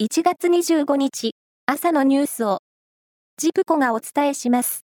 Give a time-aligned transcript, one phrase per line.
[0.00, 1.32] 1月25日
[1.66, 2.60] 朝のニュースを
[3.36, 4.84] ジプコがお伝えします。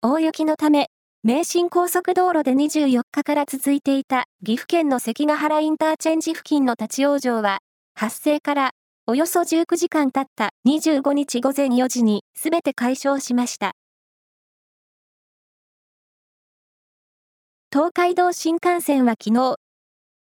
[0.00, 0.86] 大雪のため、
[1.22, 7.58] 名神高速道路で24日から続いていた岐阜県の関ヶ原インターチェンジ付近の立ち往生は、
[7.94, 8.70] 発生から
[9.06, 13.72] およそ19時間経った25日午前4時に全て解消しました。
[17.70, 19.56] 東海道新幹線は昨日、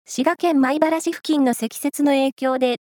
[0.06, 2.78] 滋賀県米原市付近の積雪の影響で、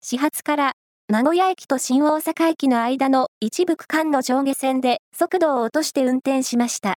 [0.00, 0.72] 始発から
[1.08, 6.94] 名古屋駅と新大阪駅の間の一部区間の上下線で速度を落として運転しました。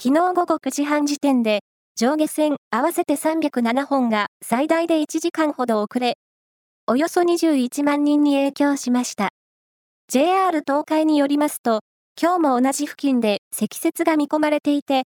[0.00, 1.60] 昨日午後9時半時点で、
[1.96, 6.16] 上下線合わせて307本が最大で1時間ほど遅れ、
[6.86, 9.30] およそ21万人に影響しました。
[10.08, 11.80] JR 東海によりますと、
[12.20, 15.04] 今日も同じ付近で積雪が見込まれていて、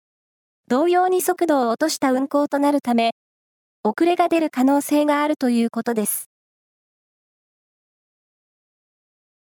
[0.67, 3.11] 同様に速度を落とした運行となるため、
[3.83, 6.28] 遅れが出る可能性があるということです。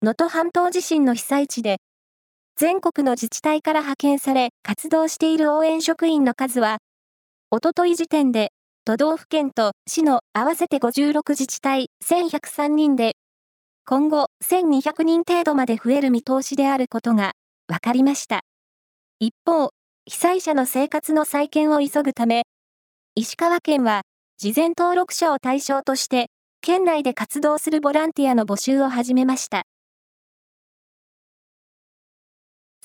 [0.02, 1.78] 能登半島地震の被災地で、
[2.56, 6.78] 全国の自治体から派遣され活動している応援職員の数は、
[7.50, 8.50] おととい時点で
[8.84, 13.12] 都道府県と市の合わせて56自治体1103人で、
[13.86, 17.32] 今後1200人程度まで増える見通しであることが
[17.66, 18.40] 分かりました。
[19.18, 19.70] 一方、
[20.04, 22.42] 被災者の生活の再建を急ぐため、
[23.14, 24.02] 石川県は
[24.36, 26.26] 事前登録者を対象として、
[26.60, 29.62] 県内で活動するボランティアの募集を始めました。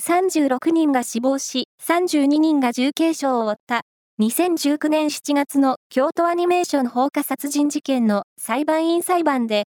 [0.02, 3.81] 36人が死亡し、32人が重軽傷を負った
[4.19, 9.66] 2019年7月の京都アニメーション放火殺人事件の裁判員裁判で、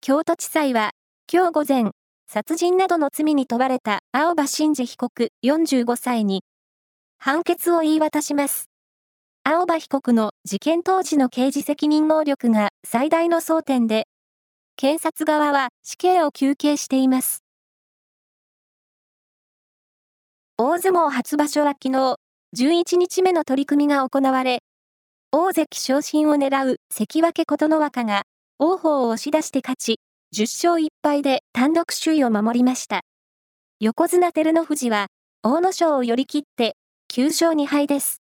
[0.00, 0.92] 京都地裁は
[1.32, 1.90] 今日午前、
[2.28, 6.42] 殺人などの罪に問われた青葉真司被告45歳に
[7.18, 8.66] 判決を言い渡します。
[9.42, 14.06] 青葉被告の事件当時の刑事責任能力が最大の争点で、
[14.76, 17.45] 検察側は死刑を求刑しています。
[20.58, 22.16] 大相撲初場所は昨日、
[22.56, 24.60] 11日目の取り組みが行われ、
[25.30, 28.22] 大関昇進を狙う関脇琴ノ若が、
[28.58, 30.00] 王鵬を押し出して勝ち、
[30.34, 33.02] 10勝1敗で単独首位を守りました。
[33.80, 35.08] 横綱照ノ富士は、
[35.42, 36.74] 大野賞を寄り切って
[37.12, 38.22] 9勝2敗です。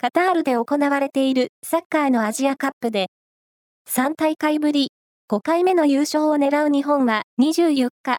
[0.00, 3.08] カタールで行われているサッカーのアジアカップで、
[3.90, 4.92] 3大会ぶり
[5.28, 8.18] 5回目の優勝を狙う日本は24日、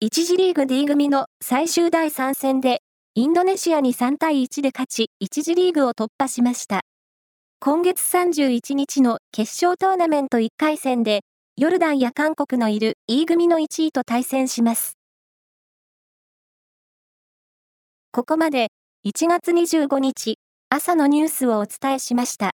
[0.00, 2.82] 1次リーグ D 組の最終第3戦で、
[3.16, 6.82] インドネシアに3対1で勝ち、1次リーグを突破しました。
[7.58, 11.22] 今月31日の決勝トーナメント1回戦で、
[11.56, 14.92] ヨルダンや韓国のいる E 組の1位と対戦します。
[18.12, 18.68] ここまで
[19.04, 20.38] 1月25日
[20.70, 22.52] 朝のニュースをお伝えしました。